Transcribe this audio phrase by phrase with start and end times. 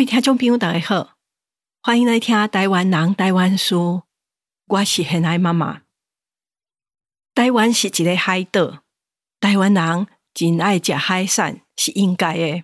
[0.00, 1.18] 位听众朋友，大家好，
[1.82, 4.04] 欢迎来听台湾人台湾书。
[4.68, 5.82] 我是很爱妈妈。
[7.34, 8.78] 台湾是一个海岛，
[9.38, 12.62] 台湾人真爱食海产，是应该的。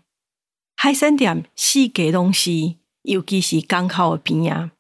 [0.77, 4.71] 海产店四界拢是，尤其是港口的边啊，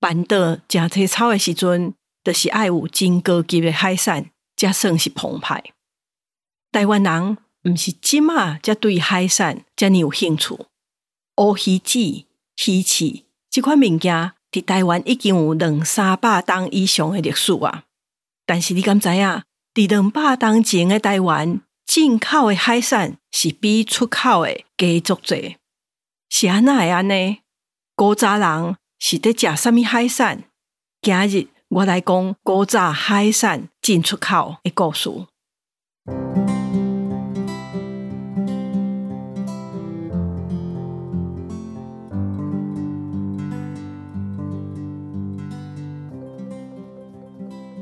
[0.00, 1.94] 办桌食体操的时阵，
[2.24, 5.62] 就是爱有真高级的海产，才算是澎湃。
[6.72, 10.58] 台湾人毋是即马才对海产遮尔有兴趣。
[11.42, 17.82] 乌鱼子、鱼翅这款物件，伫台湾已经有两三百年以上的历史啊！
[18.46, 19.42] 但是你敢知影？
[19.74, 25.56] 伫两百年前的台湾，进口的海产是比出口的加足济。
[26.30, 27.38] 是安怎会安呢？
[27.96, 30.44] 古早人是伫食啥物海产？
[31.00, 35.10] 今日我来讲古早海产进出口的故事。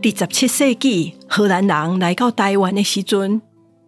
[0.03, 3.43] 第十七世纪，荷兰人来到台湾的时阵，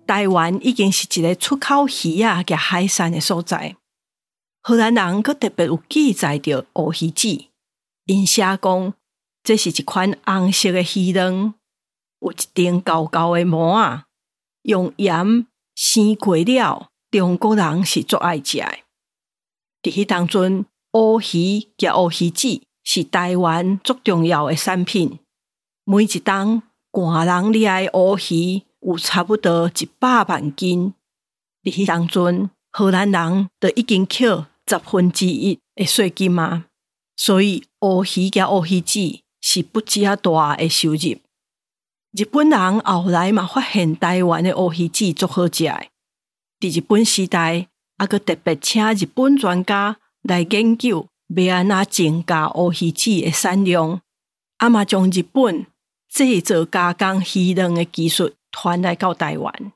[0.06, 3.76] 台湾已经是一个出口鱼仔甲海产的所在。
[4.60, 7.46] 荷兰人阁特别有记载着乌鱼子，
[8.04, 8.94] 因写讲
[9.42, 11.54] 这是一款红色的鱼卵，
[12.20, 14.04] 有一顶高高的膜啊，
[14.64, 18.66] 用盐生过了，中国人是最爱食的。
[19.82, 25.18] 伫迄当阵，乌鱼加乌鱼子是台湾最重要的产品。
[25.84, 30.94] 每一档官人厉害乌鱼有差不多一百万斤，
[31.64, 36.66] 伫迄当阵，荷兰人就已经扣十分之一的税金嘛，
[37.16, 39.00] 所以乌鱼加乌鱼子
[39.40, 41.18] 是不只啊大的收入。
[42.12, 45.64] 日本人后来嘛发现台湾的乌鱼子足好食，
[46.60, 47.66] 伫日本时代，
[47.98, 54.00] 还阁特别请日本专家来研究要安怎增加乌鱼子的产量，
[54.58, 55.66] 阿嘛将日本。
[56.12, 59.72] 制作加工鱼卵的技术传来到台湾。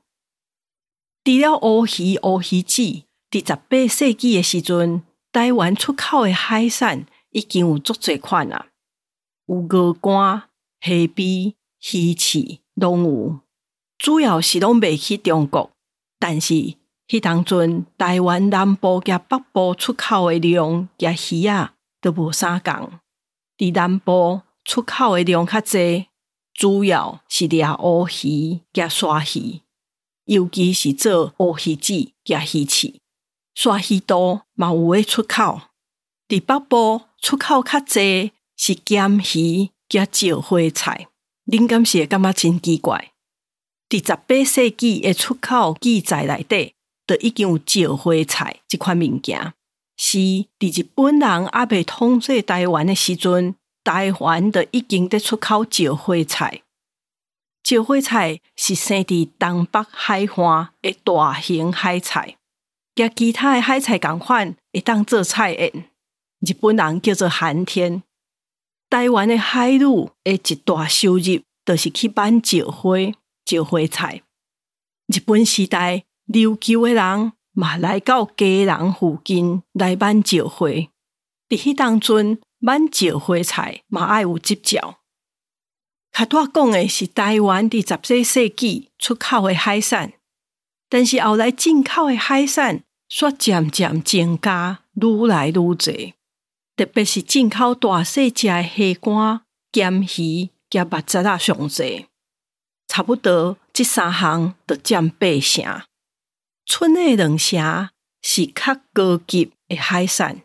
[1.23, 8.67] 除了乌鱼、乌鱼子，第十八世纪的时阵，台湾出口的海产已经有足侪款啊，
[9.47, 10.43] 有鹅肝、
[10.79, 11.55] 虾皮、
[11.91, 13.39] 鱼翅拢有，
[13.97, 15.71] 主要是拢卖去中国。
[16.19, 16.53] 但是，
[17.07, 21.69] 迄当阵台湾南部甲北部出口的量甲鱼仔
[21.99, 22.91] 都无相共，
[23.57, 26.05] 伫南部出口的量较侪。
[26.57, 29.61] 主要是抓乌鱼加沙鱼，
[30.25, 32.99] 尤其是做乌鱼子加鱼翅。
[33.53, 35.61] 沙鱼多嘛有诶出口。
[36.27, 41.07] 伫北部出口较侪是咸鱼加石花菜。
[41.45, 43.11] 恁敢是会感觉真奇怪？
[43.87, 46.73] 伫十八世纪诶出口记载内底，
[47.05, 49.53] 就已经有石花菜这款物件，
[49.95, 53.55] 是伫日本人还未统治台湾诶时阵。
[53.87, 56.61] 台湾的已经在出口石花菜，
[57.63, 62.35] 石花菜是生伫东北海岸的大型海菜，
[62.93, 65.85] 甲其他的海菜共款，会当做菜馅。
[66.41, 68.03] 日本人叫做寒天。
[68.89, 72.97] 台湾的海女的一大收入，就是去 bán 石花、
[73.45, 74.21] 石花菜。
[75.07, 80.89] 日本时代，琉球的人嘛来到家人附近来 bán 石花，伫
[81.49, 82.41] 迄当阵。
[82.59, 84.99] 满石花菜嘛爱有执照。
[86.11, 90.13] 较大讲的是台湾伫十四世纪出口的海产，
[90.89, 96.13] 但是后来进口的海产却渐渐增加，愈来愈侪。
[96.75, 99.41] 特别是进口大细只的虾干、
[99.71, 102.05] 咸鱼、甲肉粽仔上侪，
[102.87, 105.83] 差不多这三项就占八成。
[106.65, 107.89] 剩的两成
[108.21, 110.41] 是较高级的海产，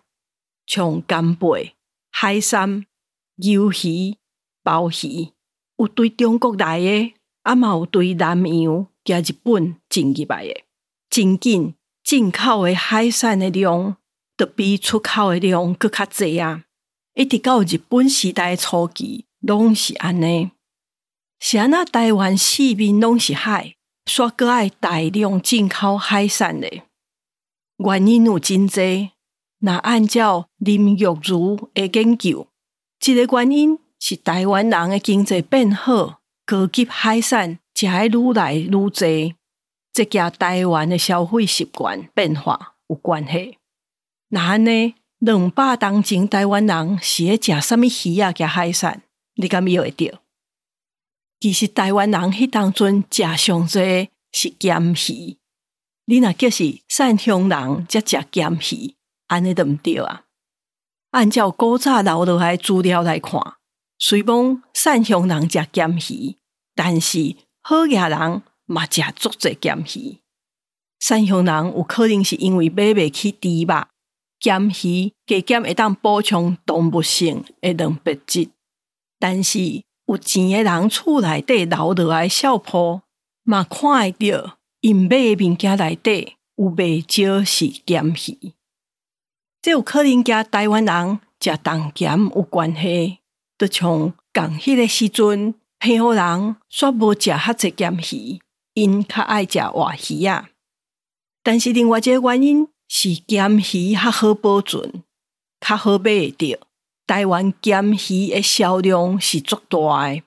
[0.66, 1.74] 像干贝。
[2.24, 2.86] 海参、
[3.38, 4.16] 鱿鱼、
[4.62, 5.32] 鲍鱼，
[5.76, 10.62] 有对中国来的，啊嘛有对南洋加日本进入来的。
[11.10, 11.74] 真紧
[12.04, 13.96] 进口的海产的量，
[14.36, 16.62] 都比出口的量阁较侪啊！
[17.14, 20.52] 一直到日本时代初期，拢是安尼。
[21.40, 26.68] 是安那台湾四面拢是海，煞阁爱大量进口海产的，
[27.78, 29.10] 原因有真侪。
[29.64, 32.48] 那按照林玉如的研究，
[33.06, 38.90] 一个原因是台湾人的经济变好，高级海产才会愈来愈多，
[39.92, 43.58] 这甲台湾的消费习惯变化有关系。
[44.30, 44.94] 那安呢？
[45.18, 49.02] 两百年前台湾人是爱食什么鱼仔加海产？
[49.36, 50.18] 你敢有会着？
[51.38, 55.36] 其实台湾人迄当阵食上济是咸鱼，
[56.06, 58.94] 你若叫是汕乡人才食咸鱼。
[59.32, 60.24] 安尼都毋对啊！
[61.12, 63.40] 按照古早留落来资料来看，
[63.98, 66.36] 虽讲善乡人食咸鱼，
[66.74, 70.18] 但是好野人嘛食足济咸鱼。
[71.00, 73.86] 善乡人有可能是因为买袂起猪肉，
[74.38, 78.50] 咸鱼加减会当补充动物性的蛋白质，
[79.18, 83.00] 但是有钱的人厝内底留落来小铺，
[83.44, 88.52] 嘛看会到因买的物件内底有袂少是咸鱼。
[89.62, 93.20] 这有可能甲台湾人食重咸有关系，
[93.56, 98.40] 就从讲迄个时阵，澎湖人煞无食较济咸鱼，
[98.74, 100.48] 因较爱食活鱼啊。
[101.44, 105.04] 但是另外一个原因是咸鱼较好保存，
[105.60, 106.58] 较好买会到。
[107.06, 110.22] 台湾咸鱼的销量是足大的，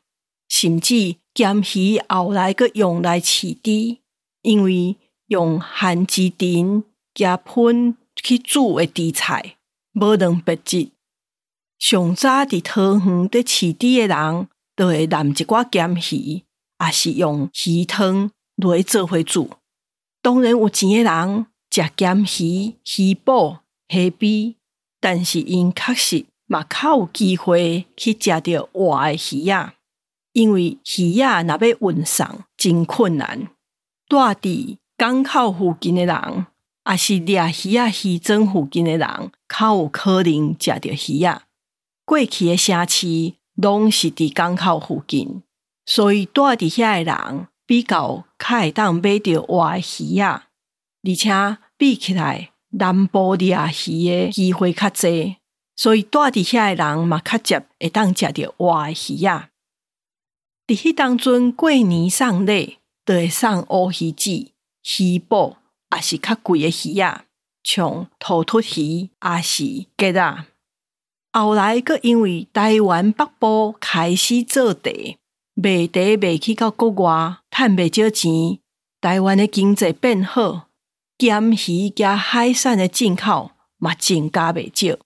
[0.47, 3.99] 甚至咸鱼后来阁用来饲猪，
[4.43, 4.95] 因为
[5.27, 7.97] 用含鸡丁加喷。
[8.23, 9.57] 去煮的猪菜
[9.93, 10.91] 无蛋白质，
[11.77, 16.43] 上早伫桃园伫饲猪的人，都会揽一寡咸鱼，
[16.79, 19.51] 也是用鱼汤来做伙煮。
[20.21, 23.59] 当然有钱的人食咸鱼、鱼脯、
[23.89, 24.55] 虾米，
[24.99, 29.75] 但是因确实嘛较有机会去食到活的鱼啊，
[30.33, 33.49] 因为鱼啊若要运送真困难。
[34.07, 36.47] 住伫港口附近的人。
[36.89, 41.43] 也是掠鱼啊，渔庄附近的人较有可能食到鱼啊。
[42.05, 45.41] 过去的城市拢是伫港口附近，
[45.85, 50.47] 所以住伫遐的人比较较会当买到活的鱼啊。
[51.01, 53.55] 而且比起来，南部掠
[53.87, 55.37] 鱼的机会较侪，
[55.75, 59.49] 所以住伫遐的人嘛较接会当食到活的鱼啊。
[60.67, 64.31] 伫迄当阵过年送礼，都会送乌鱼子、
[64.99, 65.55] 鱼脯。
[65.93, 67.25] 也是较贵的鱼啊，
[67.63, 69.63] 像土魠鱼，也是
[69.97, 70.45] 吉仔。
[71.33, 74.89] 后来，阁因为台湾北部开始做茶，
[75.53, 78.59] 卖茶卖去到国外，赚袂少钱。
[79.01, 80.69] 台湾的经济变好，
[81.19, 84.97] 咸鱼加海产的进口嘛增加袂少。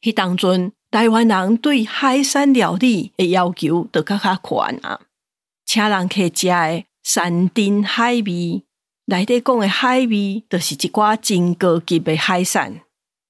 [0.00, 5.00] 迄当阵，台湾人对海产料理的要求就较较悬啊，
[5.66, 8.64] 请人客食的山珍海味。
[9.10, 12.82] 内底讲的海味，就是一寡真高级的海产，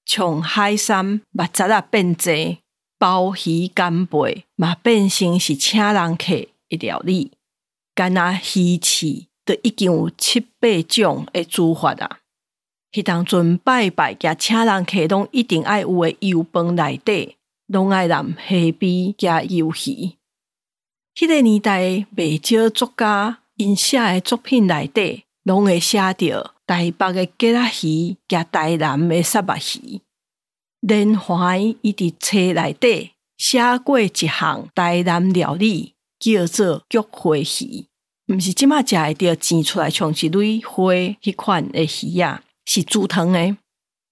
[0.04, 2.58] 从海参、肉杂啊变济，
[2.98, 6.34] 鲍鱼、干贝嘛变成是请人客
[6.68, 7.30] 的料理。
[7.94, 12.18] 干那鱼翅都已经有七八种的煮法啊！
[12.90, 17.36] 迄当阵拜拜加请人客，拢一定爱有的油饭内底，
[17.68, 20.16] 拢爱淋虾米加鱿鱼。
[21.14, 25.22] 迄个年代，未少作家因写的作品内底。
[25.48, 30.02] 拢会写着台北的吉仔鱼，加台南的沙巴鱼。
[30.80, 37.86] 连环伊伫册内底写过一项台南料理，叫做菊花鱼，
[38.26, 40.92] 毋是即马食会着煎出来像一蕊花
[41.22, 43.56] 迄款的鱼啊，是煮汤的。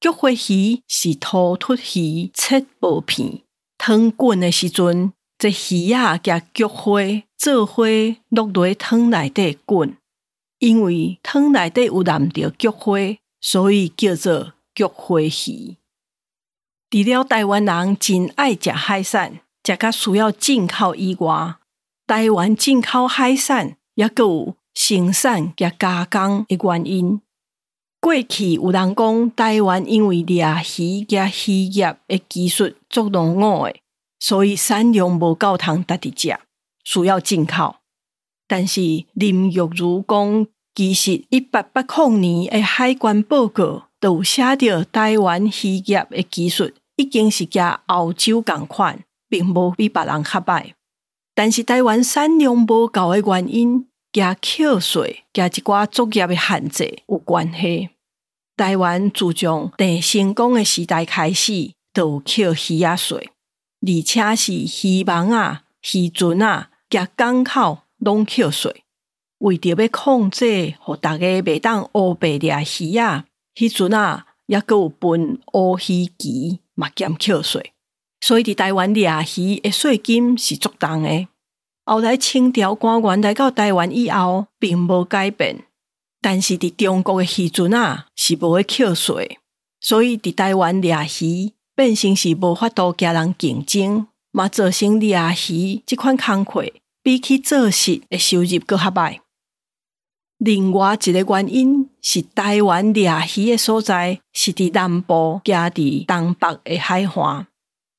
[0.00, 3.40] 菊花鱼是土魠鱼切薄片，
[3.76, 7.00] 汤滚的时阵，这鱼啊加菊花
[7.36, 7.84] 做花
[8.30, 9.94] 落落汤内底滚。
[10.58, 12.98] 因为汤内底有淋着菊花，
[13.40, 15.76] 所以叫做菊花鱼。
[16.88, 21.56] 除了台湾人真爱食海产，食甲需要进口以外，
[22.06, 27.20] 台湾进口海产也阁有生产甲加工的原因。
[28.00, 30.46] 过去有人讲，台湾因为掠
[30.78, 33.74] 鱼甲渔业的技术足落伍的，
[34.20, 36.38] 所以产量无够通家己食，
[36.84, 37.76] 需要进口。
[38.48, 38.80] 但是
[39.14, 50.72] 林玉如讲，其实一八八零年的海关报告都写着台湾渔业的技术已经是甲澳洲共款，并无比别人较歹。
[51.34, 57.90] 但是台湾产量无够的原因，甲扣税甲一寡作业的限制有关系。
[58.56, 63.30] 台湾自从郑成功的时代开始，都扣鱼仔税，
[63.80, 64.52] 而且是
[64.88, 67.80] 鱼网啊、渔船啊、甲港口。
[67.98, 68.84] 拢扣税，
[69.38, 73.24] 为着要控制，互大家袂当乌白掠鱼啊，
[73.54, 77.72] 迄阵啊，抑阁有分乌鱼期嘛减扣税，
[78.20, 81.28] 所以伫台湾掠鱼的税金是足重的。
[81.84, 85.64] 后来清朝官员来到台湾以后，并无改变，
[86.20, 89.38] 但是伫中国的渔船啊是无会扣税，
[89.80, 95.16] 所以伫台湾掠鱼变成是无法度甲人竞争，嘛造成掠
[95.48, 96.64] 鱼即款工课。
[97.06, 99.20] 比起做事的收入阁较歹。
[100.38, 107.46] 另外一个原因是台湾掠鱼的所在，是伫南部加伫东北的海岸。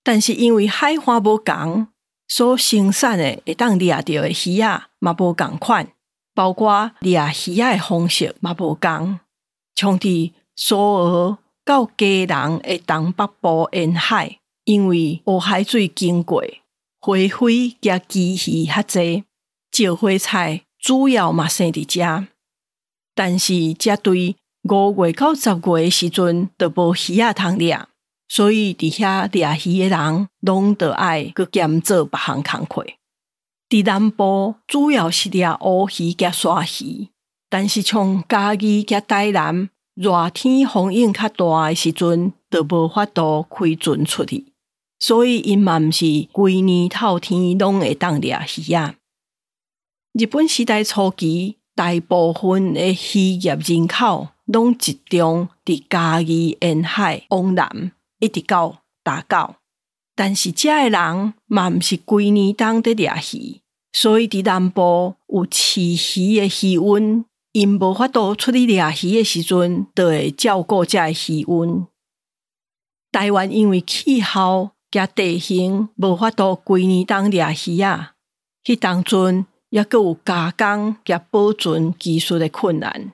[0.04, 1.88] 但是因为海岸无同，
[2.28, 5.88] 所生产的会当掠到的鱼仔嘛无共款，
[6.36, 9.22] 包括掠鱼仔的方式嘛无同。
[9.74, 16.44] 从伫苏俄到基隆的东北部沿海，因为乌海水经过，
[17.00, 19.24] 花卉加鲫鱼较侪，
[19.72, 22.27] 石花菜主要嘛生伫遮。
[23.13, 27.80] 但是，这对五月到十月的时阵，都无鱼仔通掠，
[28.27, 32.86] 所以伫遐掠鱼的人，拢得爱搁兼做别项工课。
[33.70, 37.10] 伫南部主要是掠乌鱼加沙鱼，
[37.50, 44.54] 但是从嘉义加台南热天风影较大的时阵，都无法度开船出去，
[45.00, 48.96] 所以因嘛毋是规年透天拢会当掠鱼仔。
[50.13, 51.58] 日本时代初期。
[51.77, 52.82] 大部分的
[53.13, 59.58] 渔业人口拢集中伫嘉义沿海往南，一直到大港。
[60.16, 63.62] 但是遮个人嘛毋是规年当伫掠鱼，
[63.94, 65.80] 所以伫南部有饲
[66.20, 71.86] 鱼的鱼温，因无法度出去掠鱼的时阵，就会照顾遮个鱼温。
[73.12, 78.13] 台湾因为气候加地形无法度规年当掠鱼啊，
[78.63, 79.46] 去当阵。
[79.70, 83.12] 抑阁有加工甲保存技术的困难。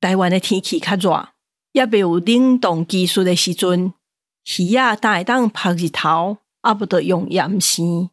[0.00, 1.30] 台湾的天气较热，
[1.72, 3.92] 抑未有冷冻技术的时阵，
[4.56, 8.08] 鱼仔当会当晒日头，啊不得用盐生，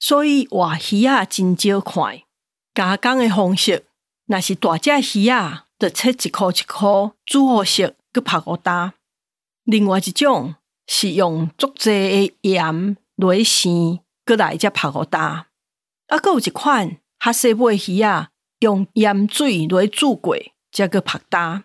[0.00, 2.22] 所以活鱼仔真少看。
[2.74, 3.84] 加工的方式，
[4.26, 8.92] 若是大只鱼仔，就切一颗一颗，煮好食，阁晒乌焦。
[9.62, 10.56] 另外一种
[10.86, 15.18] 是用足济的盐来生，阁来才晒乌焦。
[15.18, 15.46] 啊，
[16.22, 16.98] 阁有一款。
[17.24, 20.36] 较细尾鱼仔用盐水来煮过，
[20.72, 21.62] 才阁曝焦。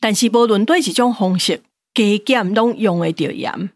[0.00, 1.62] 但是无论对一种方式，
[1.94, 3.70] 加减拢用会着盐。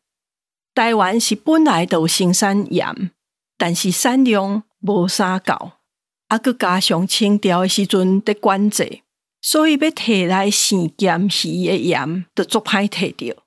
[0.74, 3.12] 台湾是本来就生产盐，
[3.56, 5.74] 但是产量无啥够，
[6.26, 9.02] 啊，阁加上清朝的时阵的管制，
[9.40, 13.43] 所以要摕来生咸鱼的盐，就足歹摕着。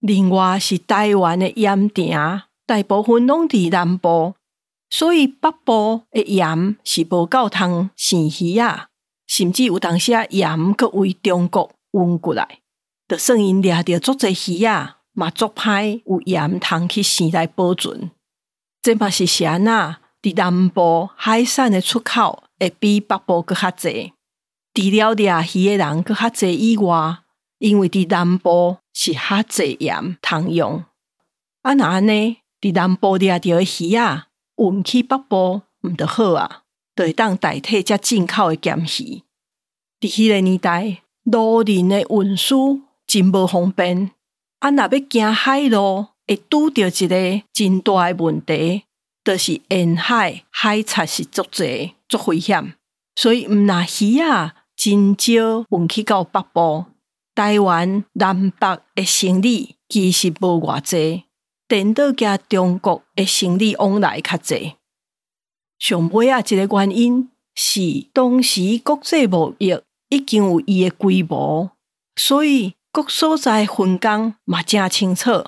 [0.00, 4.34] 另外是台湾的盐埕，大部分拢伫南部。
[4.90, 8.88] 所以北部的盐是无够通生鱼仔，
[9.26, 12.60] 甚至有当时盐阁为中国运过来，
[13.06, 18.10] 就算因掠着足侪鱼仔，嘛足歹有盐通去生来保存。
[18.80, 19.96] 这嘛是啥呐？
[20.22, 24.12] 伫南部海产的出口会比北部阁较侪，
[24.72, 27.18] 除了掠鱼的人阁较侪以外，
[27.58, 30.84] 因为伫南部是较侪盐通用。
[31.62, 34.24] 啊那安尼，伫南部掠着的鱼仔。
[34.56, 36.62] 运去北部毋得好啊，
[36.96, 39.22] 就会当代替遮进口的咸鱼。
[40.00, 44.10] 伫迄个年代，路人的运输真无方便，
[44.58, 48.82] 啊，若要行海路，会拄着一个真大的问题，
[49.22, 52.74] 就是沿海海贼是足侪、足危险。
[53.14, 56.84] 所以，毋若鱼仔真少运去到北部，
[57.38, 61.22] 台湾南北的生理其实无偌侪。
[61.68, 64.74] 颠倒加中国的生理往来较济，
[65.78, 69.78] 上尾啊，一个原因是当时国际贸易
[70.08, 71.70] 已经有伊的规模，
[72.16, 75.44] 所以各所在分工嘛正清楚。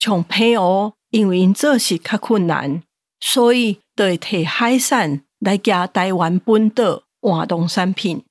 [0.00, 2.82] 像澎湖，因为因做事较困难，
[3.20, 8.22] 所以就会摕海产来加台湾本岛换农产品。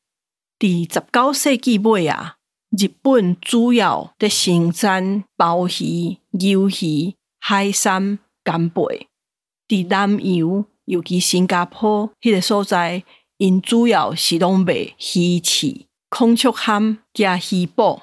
[0.60, 2.36] 伫十九世纪尾啊，
[2.78, 7.16] 日本主要的生产鲍鱼、鱿鱼。
[7.44, 9.08] 海参、干贝，
[9.68, 13.04] 伫南洋，尤其新加坡迄个所在，
[13.38, 18.00] 因主要是拢卖鱼翅、孔雀蚶加鱼脯。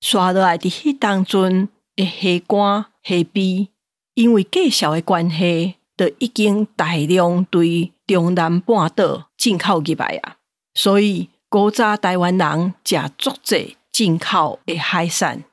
[0.00, 3.68] 刷落来伫迄当中的虾干、虾皮，
[4.14, 10.38] 因为介绍的关系，就已经大量对中南半岛进口入来啊。
[10.74, 15.44] 所以古早台湾人食足济进口的海产。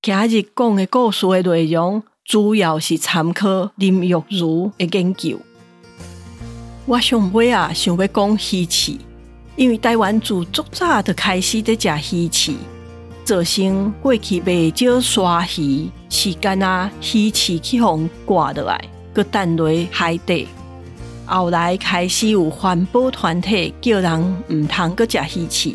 [0.00, 2.00] 今日讲的故事的内容。
[2.24, 5.36] 主要是参考林玉如的研究。
[6.86, 8.96] 我上尾啊，想要讲鱼翅，
[9.56, 12.54] 因为台湾自足早就开始在食鱼翅，
[13.24, 18.80] 造成过去未少鲨鱼是干啊鱼翅去互挂落来，
[19.12, 20.46] 搁等落海底。
[21.26, 25.74] 后来开始有环保团体叫人毋通搁食鱼翅，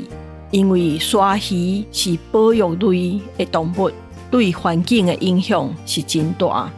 [0.55, 3.91] 因为沙鱼是保育类的动物。
[4.31, 6.71] 对环境的影响是真大。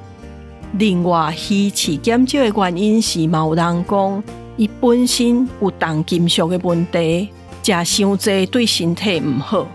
[0.79, 4.23] 另外，鱼翅减少的原因是，有人讲
[4.57, 7.29] 伊本身有重金属的问题，
[7.63, 9.67] 食伤济对身体毋好，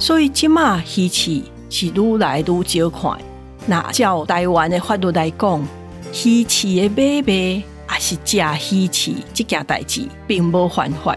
[0.00, 1.40] 所以即马鱼翅
[1.70, 3.18] 是愈来愈少看。
[3.66, 5.64] 那照台湾的法律来讲，
[6.24, 7.64] 鱼翅的买卖也
[8.00, 11.16] 是食鱼翅这件代志，并无犯法。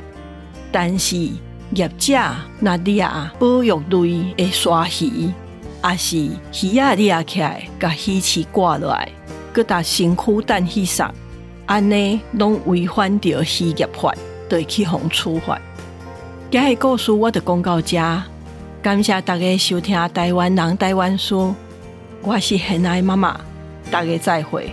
[0.72, 1.30] 但是
[1.74, 2.20] 业者
[2.60, 3.08] 那掠
[3.40, 5.32] 保育类的沙鱼，
[5.84, 9.10] 也是鱼仔掠起来，甲鱼翅挂落来，
[9.54, 11.14] 搁搭身躯等鱼上，
[11.66, 14.14] 安尼拢违反着渔业法，
[14.50, 15.60] 对去互处罚。
[16.50, 18.24] 今日故事我就讲到这，
[18.82, 21.56] 感谢大家收听台湾人台湾书，
[22.22, 23.40] 我是贤爱妈妈，
[23.90, 24.70] 大家再会。